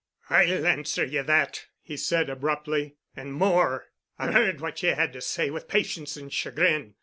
"I'll 0.31 0.65
answer 0.65 1.05
ye 1.05 1.21
that," 1.21 1.67
he 1.83 1.95
said 1.95 2.27
abruptly. 2.31 2.95
"And 3.15 3.31
more. 3.33 3.89
I've 4.17 4.33
heard 4.33 4.59
what 4.59 4.81
ye 4.81 4.89
had 4.95 5.13
to 5.13 5.21
say 5.21 5.51
with 5.51 5.67
patience 5.67 6.17
and 6.17 6.33
chagrin. 6.33 6.95